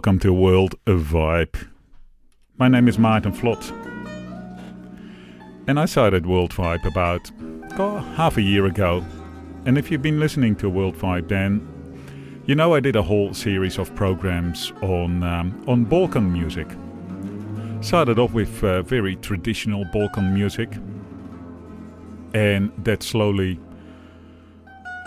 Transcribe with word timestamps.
Welcome 0.00 0.20
to 0.20 0.32
World 0.32 0.76
of 0.86 1.02
Vibe. 1.02 1.68
My 2.56 2.68
name 2.68 2.88
is 2.88 2.96
Maarten 2.96 3.36
Vlot. 3.36 3.62
And 5.66 5.78
I 5.78 5.84
started 5.84 6.24
World 6.24 6.54
Vibe 6.54 6.86
about 6.86 7.30
oh, 7.78 7.98
half 8.16 8.38
a 8.38 8.40
year 8.40 8.64
ago. 8.64 9.04
And 9.66 9.76
if 9.76 9.90
you've 9.90 10.00
been 10.00 10.18
listening 10.18 10.56
to 10.56 10.70
World 10.70 10.96
Vibe, 10.96 11.28
then 11.28 11.60
you 12.46 12.54
know 12.54 12.72
I 12.72 12.80
did 12.80 12.96
a 12.96 13.02
whole 13.02 13.34
series 13.34 13.76
of 13.76 13.94
programs 13.94 14.72
on 14.80 15.22
um, 15.22 15.62
on 15.68 15.84
Balkan 15.84 16.32
music. 16.32 16.68
Started 17.82 18.18
off 18.18 18.32
with 18.32 18.64
uh, 18.64 18.80
very 18.80 19.16
traditional 19.16 19.84
Balkan 19.92 20.32
music, 20.32 20.72
and 22.32 22.72
that 22.84 23.02
slowly 23.02 23.60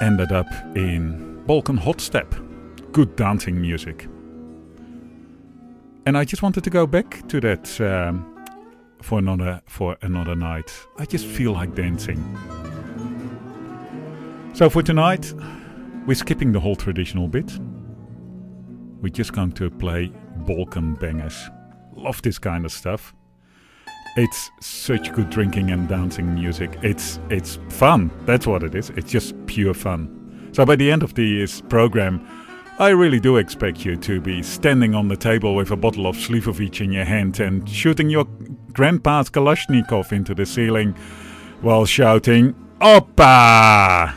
ended 0.01 0.31
up 0.31 0.45
in 0.75 1.43
Balkan 1.47 1.77
hot 1.77 1.99
step, 1.99 2.35
good 2.91 3.15
dancing 3.15 3.59
music. 3.59 4.07
And 6.05 6.17
I 6.17 6.25
just 6.25 6.43
wanted 6.43 6.63
to 6.65 6.69
go 6.69 6.85
back 6.85 7.25
to 7.29 7.39
that 7.39 7.79
um, 7.79 8.45
for 9.01 9.19
another 9.19 9.61
for 9.67 9.97
another 10.01 10.35
night. 10.35 10.71
I 10.97 11.05
just 11.05 11.25
feel 11.25 11.53
like 11.53 11.75
dancing. 11.75 12.21
So 14.53 14.69
for 14.69 14.83
tonight, 14.83 15.33
we're 16.05 16.15
skipping 16.15 16.51
the 16.51 16.59
whole 16.59 16.75
traditional 16.75 17.27
bit. 17.27 17.57
We're 19.01 19.09
just 19.09 19.33
going 19.33 19.53
to 19.53 19.69
play 19.69 20.11
Balkan 20.45 20.95
bangers. 20.95 21.49
Love 21.95 22.21
this 22.21 22.37
kind 22.37 22.65
of 22.65 22.71
stuff. 22.71 23.13
It's 24.17 24.51
such 24.59 25.11
good 25.13 25.29
drinking 25.29 25.71
and 25.71 25.87
dancing 25.87 26.35
music. 26.35 26.77
It's 26.83 27.19
it's 27.29 27.59
fun. 27.69 28.11
That's 28.25 28.45
what 28.45 28.63
it 28.63 28.75
is. 28.75 28.89
It's 28.91 29.09
just 29.09 29.33
pure 29.45 29.73
fun. 29.73 30.49
So 30.51 30.65
by 30.65 30.75
the 30.75 30.91
end 30.91 31.01
of 31.01 31.13
this 31.13 31.61
program, 31.61 32.27
I 32.79 32.89
really 32.89 33.19
do 33.19 33.37
expect 33.37 33.85
you 33.85 33.95
to 33.97 34.19
be 34.19 34.41
standing 34.41 34.95
on 34.95 35.07
the 35.07 35.15
table 35.15 35.55
with 35.55 35.69
a 35.71 35.75
bottle 35.75 36.07
of 36.07 36.15
Slivovitz 36.15 36.81
in 36.81 36.91
your 36.91 37.05
hand 37.05 37.39
and 37.39 37.69
shooting 37.69 38.09
your 38.09 38.25
grandpa's 38.73 39.29
Kalashnikov 39.29 40.11
into 40.11 40.33
the 40.33 40.45
ceiling 40.45 40.93
while 41.61 41.85
shouting, 41.85 42.55
Oppa! 42.81 44.15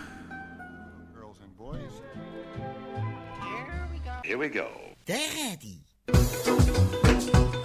Girls 1.14 1.38
and 1.42 1.56
boys, 1.56 1.80
Here 4.24 4.38
we 4.38 4.48
go. 4.48 4.68
They're 5.04 5.30
ready. 5.34 5.86
Foi 6.46 7.55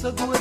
So 0.00 0.10
do 0.10 0.32
it. 0.32 0.39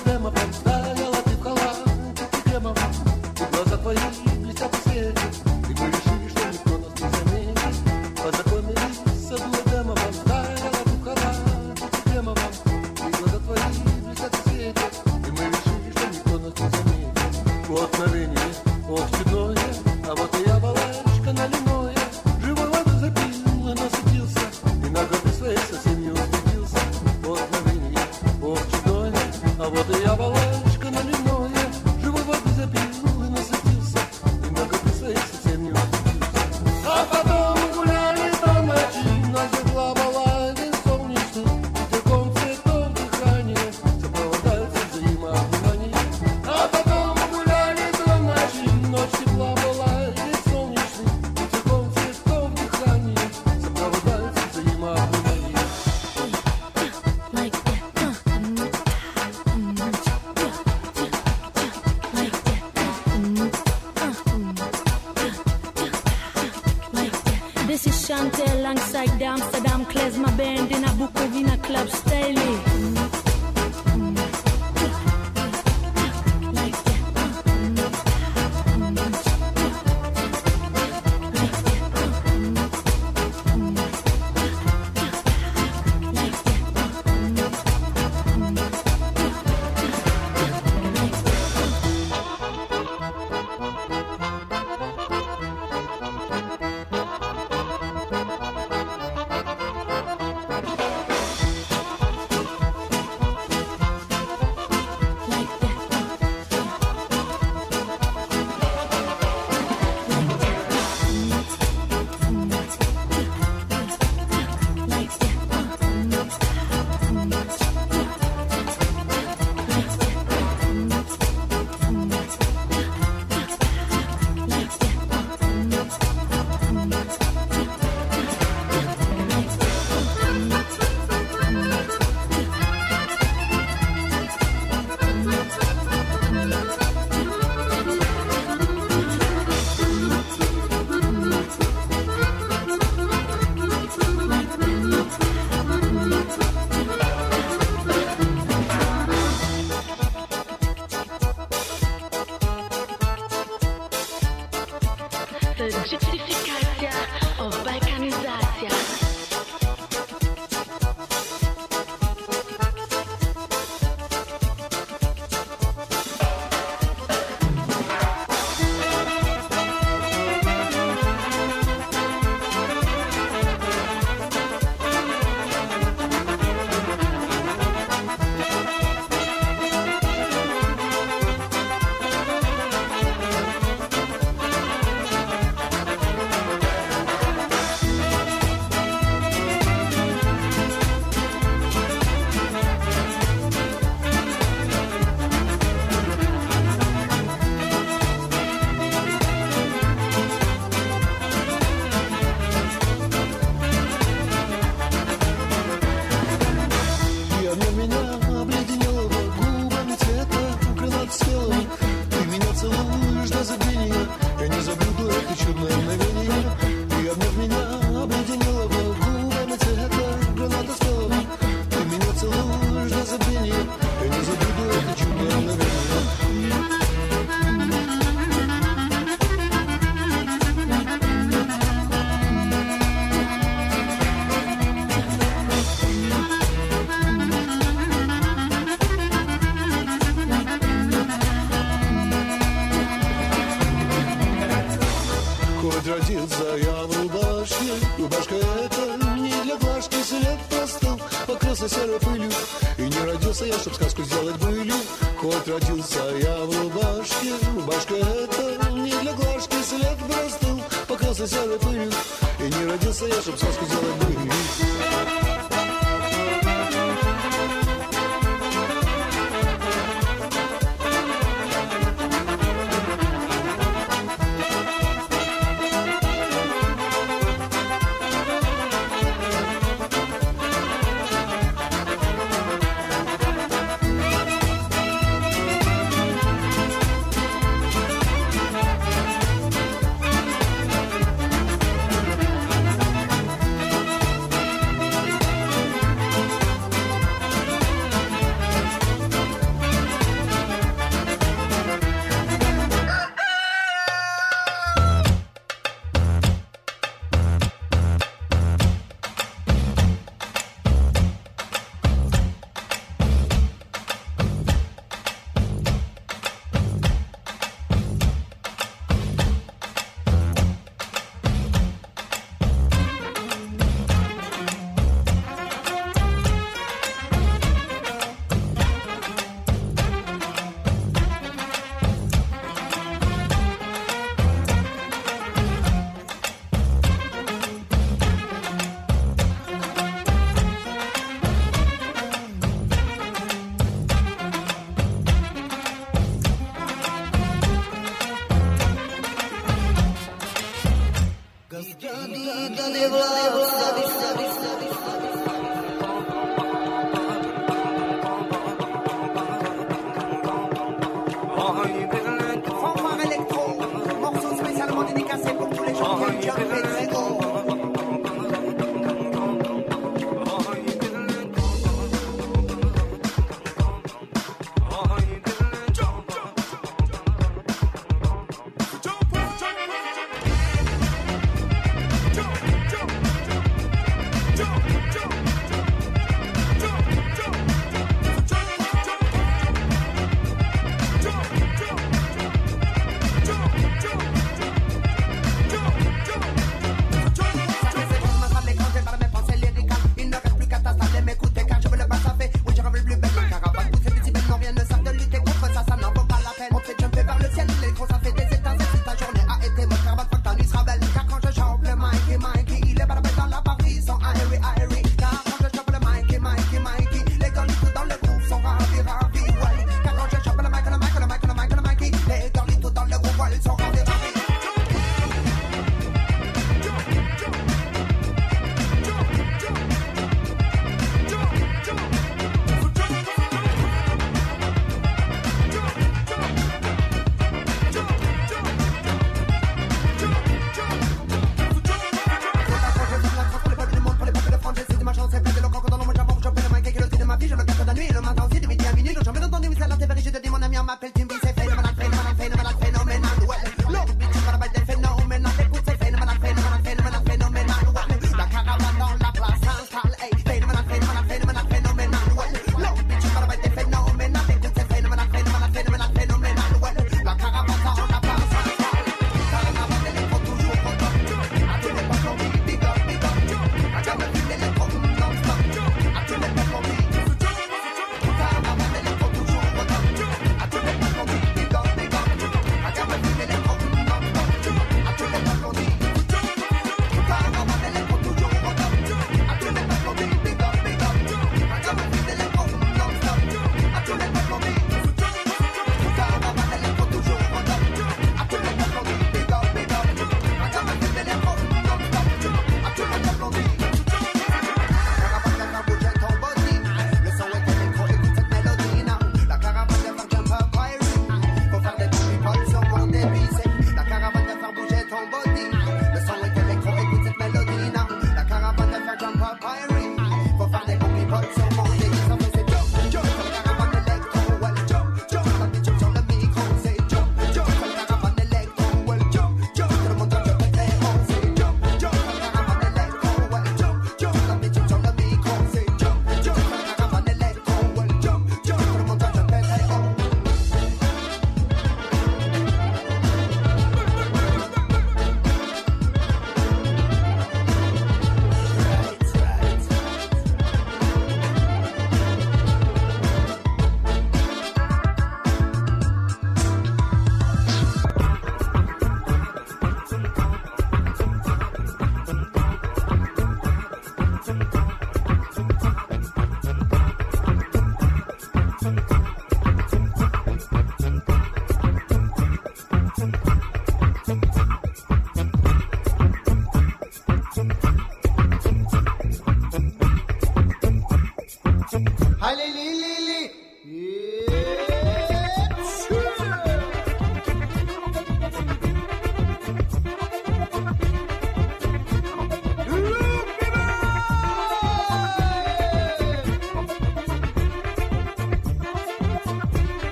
pode 255.60 255.72
ensaiar. 255.74 256.29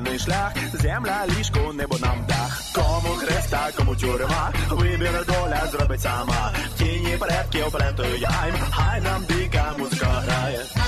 правильний 0.00 0.18
шлях, 0.18 0.52
земля, 0.72 1.26
ліжко, 1.26 1.72
небо 1.72 1.96
нам 1.98 2.24
дах. 2.28 2.62
Кому 2.74 3.14
хреста, 3.14 3.70
кому 3.76 3.96
тюрма, 3.96 4.52
вибір 4.70 5.26
доля 5.26 5.62
зробить 5.72 6.00
сама. 6.00 6.52
Тіні 6.78 7.16
предки 7.20 7.64
плентою 7.72 8.16
яйм, 8.16 8.54
хай 8.70 9.00
нам 9.00 9.24
дика 9.24 9.74
музика 9.78 10.06
грає. 10.06 10.79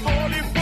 some 0.00 0.14
more 0.14 0.57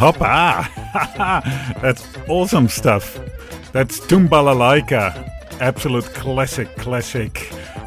hoppa! 0.00 0.66
That's 1.82 2.06
awesome 2.26 2.68
stuff. 2.68 3.18
That's 3.72 4.00
Tumbalalaika. 4.00 5.60
Absolute 5.60 6.06
classic, 6.14 6.74
classic 6.76 7.34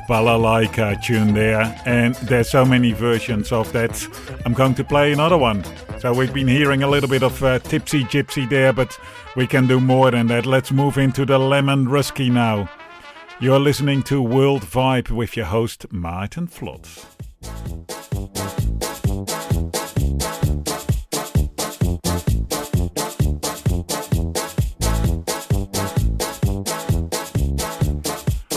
balalaika 0.08 1.02
tune 1.02 1.34
there. 1.34 1.82
And 1.86 2.13
there's 2.15 2.52
so 2.52 2.65
many 2.65 2.91
versions 2.91 3.52
of 3.52 3.73
that. 3.73 4.08
I'm 4.45 4.54
going 4.54 4.76
to 4.76 4.84
play 4.84 5.12
another 5.12 5.39
one. 5.39 5.63
So 5.99 6.13
we've 6.13 6.34
been 6.34 6.47
hearing 6.47 6.84
a 6.84 6.88
little 6.88 7.10
bit 7.10 7.23
of 7.23 7.43
uh, 7.43 7.58
Tipsy 7.60 8.04
Gypsy 8.04 8.47
there, 8.47 8.73
but 8.73 8.95
we 9.36 9.47
can 9.47 9.65
do 9.65 9.80
more 9.80 10.12
than 10.12 10.28
that. 10.28 10.45
Let's 10.45 10.71
move 10.71 10.99
into 10.99 11.26
the 11.26 11.39
Lemon 11.39 11.88
Ruski 11.88 12.32
now. 12.32 12.69
You're 13.39 13.60
listening 13.60 14.04
to 14.04 14.21
World 14.21 14.62
Vibe 14.62 15.10
with 15.10 15.36
your 15.36 15.47
host, 15.47 15.88
Maarten 15.89 16.47
Vlot. 16.47 18.02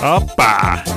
Opa! 0.07 0.96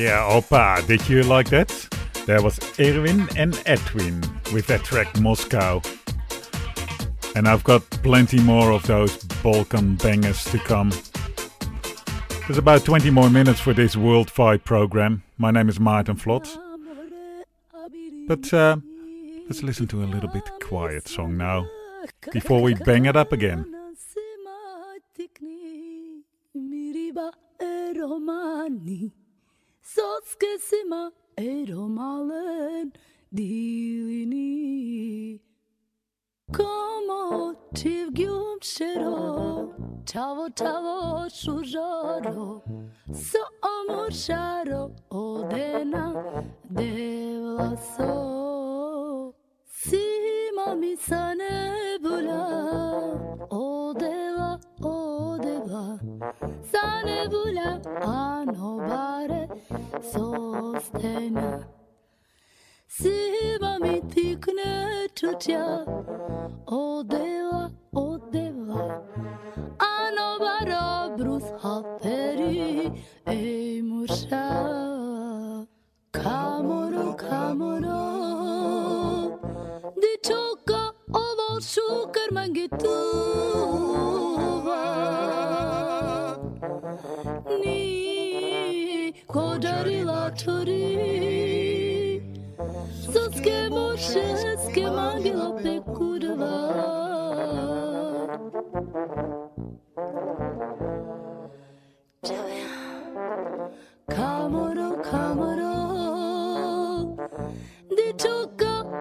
Yeah, 0.00 0.30
Opa, 0.32 0.86
did 0.86 1.06
you 1.10 1.22
like 1.24 1.50
that? 1.50 1.68
There 2.24 2.40
was 2.40 2.58
Erwin 2.80 3.28
and 3.36 3.62
Edwin 3.66 4.22
with 4.50 4.66
that 4.68 4.82
track 4.82 5.20
Moscow. 5.20 5.82
And 7.36 7.46
I've 7.46 7.62
got 7.64 7.82
plenty 8.02 8.40
more 8.40 8.72
of 8.72 8.82
those 8.84 9.22
Balkan 9.42 9.96
bangers 9.96 10.42
to 10.52 10.58
come. 10.60 10.90
There's 12.46 12.56
about 12.56 12.86
20 12.86 13.10
more 13.10 13.28
minutes 13.28 13.60
for 13.60 13.74
this 13.74 13.94
World 13.94 14.28
Vibe 14.28 14.64
program. 14.64 15.22
My 15.36 15.50
name 15.50 15.68
is 15.68 15.78
Maarten 15.78 16.16
Vlot. 16.16 16.48
But 18.26 18.54
uh, 18.54 18.78
let's 19.48 19.62
listen 19.62 19.86
to 19.88 20.02
a 20.02 20.06
little 20.06 20.30
bit 20.30 20.48
quiet 20.62 21.08
song 21.08 21.36
now 21.36 21.66
before 22.32 22.62
we 22.62 22.72
bang 22.72 23.04
it 23.04 23.16
up 23.16 23.32
again. 23.32 23.66
Miriba 26.56 27.32
eromani 29.96 30.30
Soskesima 30.40 31.12
eromalen 31.38 32.92
dilini. 33.32 34.50
Como 36.52 37.54
tivgyum 37.74 38.60
shero 38.60 39.72
Tavo 40.04 40.48
tavo 40.50 41.28
shujaro 41.28 42.62
So 43.14 43.44
amor 43.62 44.10
sharo 44.10 44.90
Odena 45.10 46.14
devlaso. 46.72 48.12
Sima 49.66 50.74
misane 50.76 51.89
stane 56.80 57.28
vula 57.28 57.80
a 58.00 58.44
nobare 58.44 59.48
sostena. 60.12 61.64
Svima 62.88 63.78
mi 63.82 64.00
tikne 64.14 65.08
čuća, 65.14 65.84
odeva, 66.66 67.70
odeva, 67.92 69.02
a 69.78 69.94
nobara 70.18 71.16
brus 71.16 71.44
haperi, 71.62 72.90
ej 73.26 73.82
muša. 73.82 74.48
Kamoro, 76.10 77.14
kamoro, 77.16 78.02
di 80.02 80.12
čoka 80.28 80.82
ovo 81.12 81.60
šukar 81.60 82.28
mangitu. 82.32 82.96
Latori 90.46 92.22
Soske 93.12 93.68
morse 93.70 94.24
ske 94.72 94.84
mangila 94.90 95.50
pe 95.62 95.80
kurva 95.94 96.54
Kamoro, 104.08 105.02
kamoro. 105.02 105.76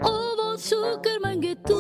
Och 0.03 0.37
vad 0.37 0.59
sukar 0.59 1.19
man 1.21 1.41
gituva 1.41 1.78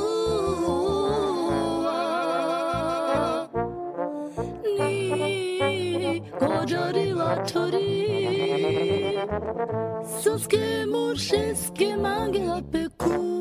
Soske 10.21 10.85
morse 10.85 11.55
ske 11.55 11.95
mangila 11.97 12.61
pe 12.71 12.85
kurva 12.97 13.38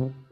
Hum. 0.00 0.29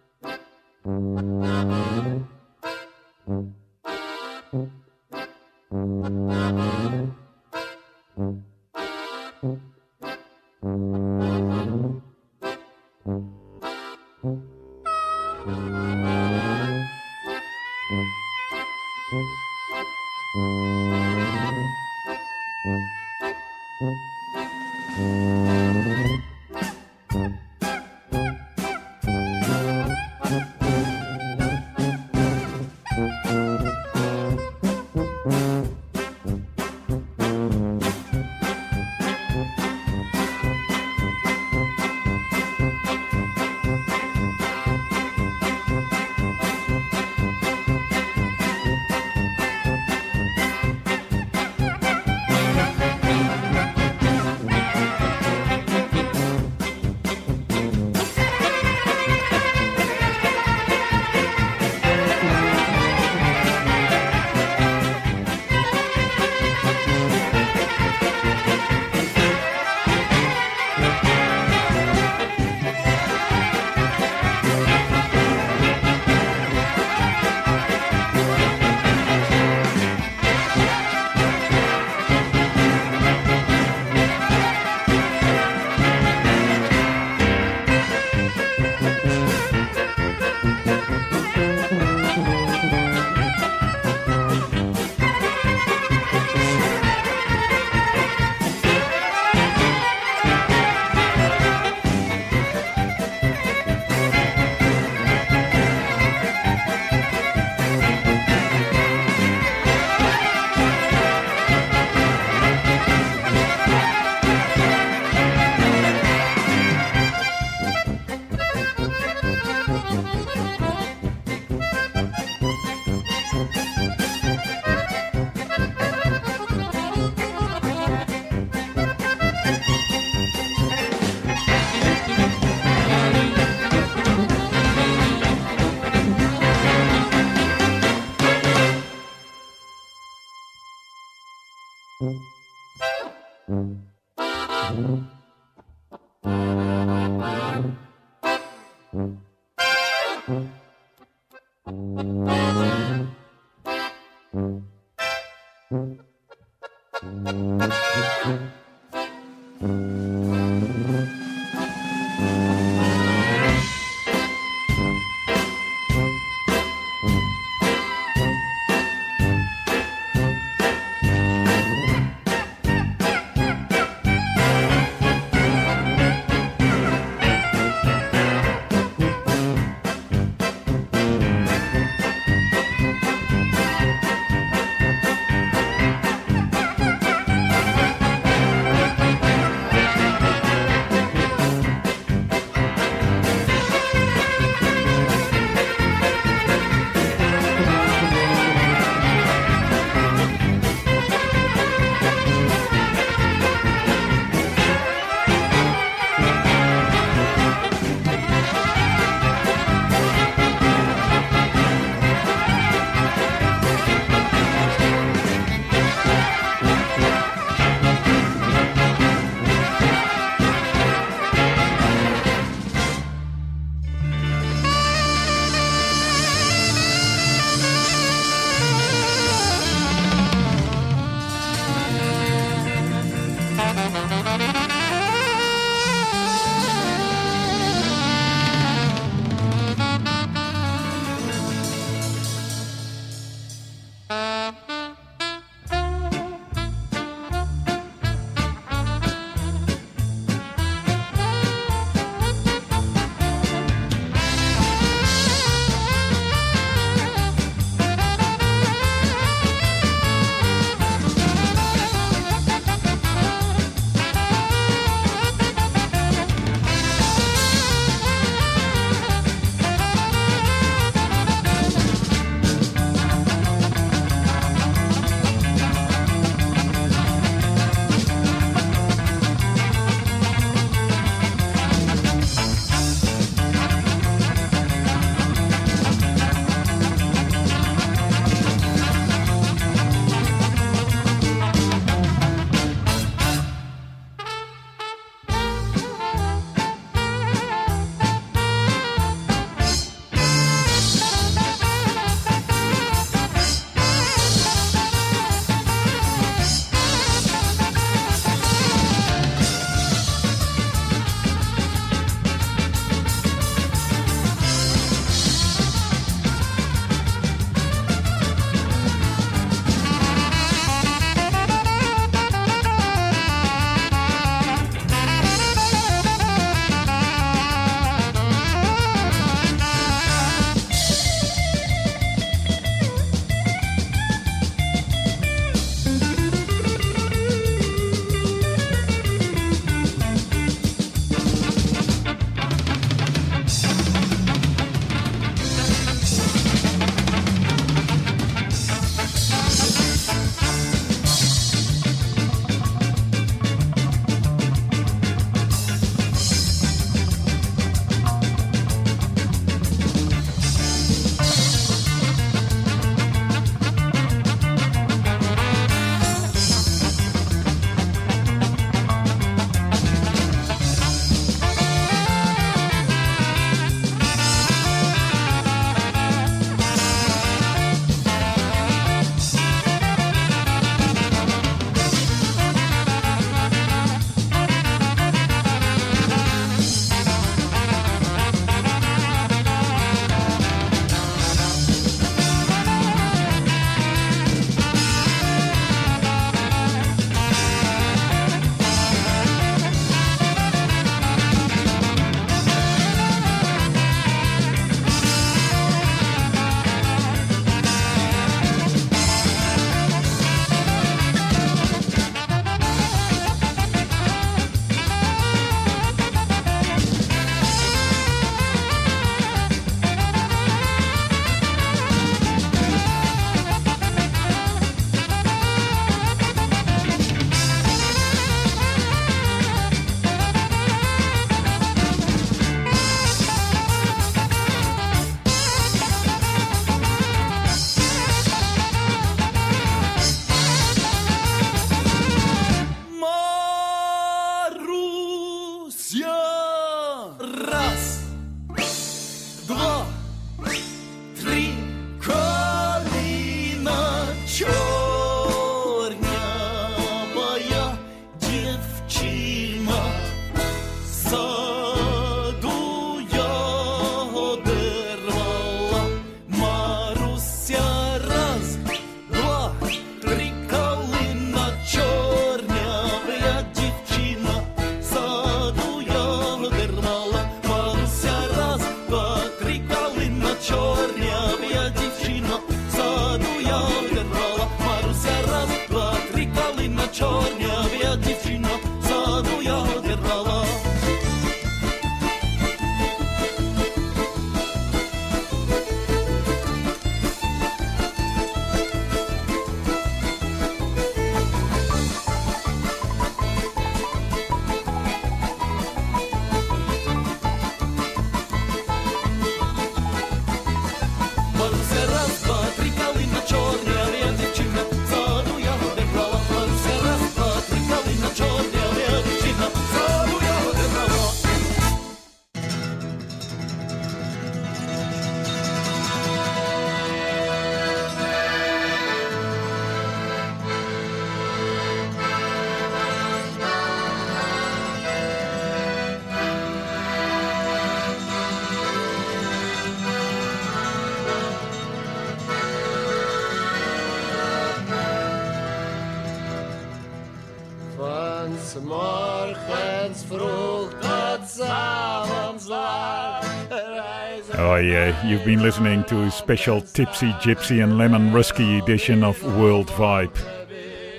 You've 555.18 555.26
been 555.26 555.42
listening 555.42 555.82
to 555.86 556.04
a 556.04 556.12
special 556.12 556.60
Tipsy 556.60 557.10
Gypsy 557.14 557.60
and 557.60 557.76
Lemon 557.76 558.12
Ruski 558.12 558.62
edition 558.62 559.02
of 559.02 559.20
World 559.36 559.66
Vibe. 559.66 560.16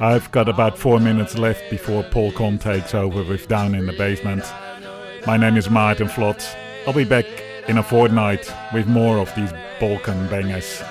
I've 0.01 0.29
got 0.31 0.49
about 0.49 0.77
four 0.77 0.99
minutes 0.99 1.37
left 1.37 1.63
before 1.69 2.03
Paul 2.03 2.33
Com 2.33 2.57
takes 2.57 2.93
over 2.93 3.23
with 3.23 3.47
Down 3.47 3.73
in 3.75 3.85
the 3.85 3.93
Basement. 3.93 4.43
My 5.25 5.37
name 5.37 5.55
is 5.55 5.69
Maarten 5.69 6.09
Vlot. 6.09 6.45
I'll 6.85 6.93
be 6.93 7.05
back 7.05 7.27
in 7.69 7.77
a 7.77 7.83
fortnight 7.83 8.53
with 8.73 8.87
more 8.87 9.19
of 9.19 9.33
these 9.35 9.53
Balkan 9.79 10.27
bangers. 10.27 10.83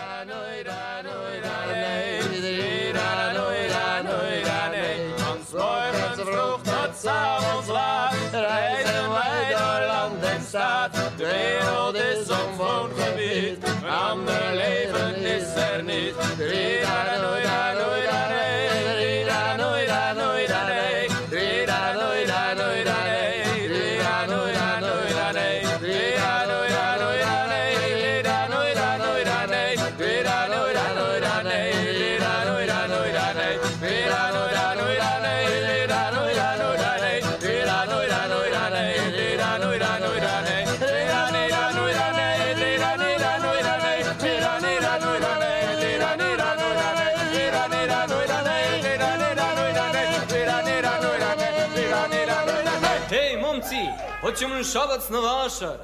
Шабац 54.72 55.08
Навашар. 55.08 55.78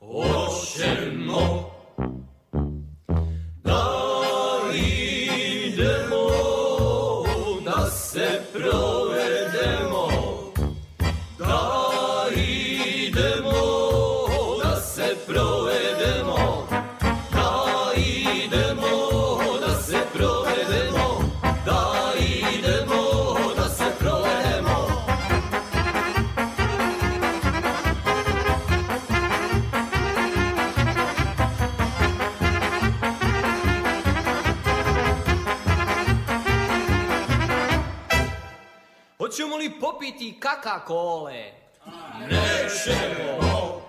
Hoćemo 0.00 1.70
da 3.64 3.84
idemo, 4.74 6.26
da 7.64 7.90
se. 7.90 8.40
Hoćemo 39.52 39.64
li 39.64 39.80
popiti 39.80 40.40
kakakole? 40.40 41.52
Nećemo! 42.20 43.82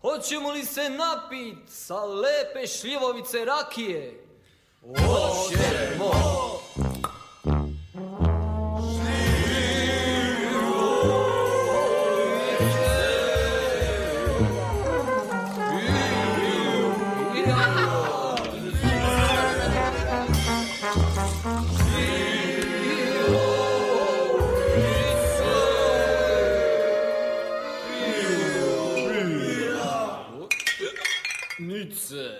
Hoćemo 0.00 0.50
li 0.50 0.64
se 0.64 0.88
napit 0.88 1.58
sa 1.68 2.04
lepe 2.04 2.66
šljivovice 2.66 3.44
rakije? 3.44 4.24
Hoćemo! 4.82 6.12
是 31.96 32.38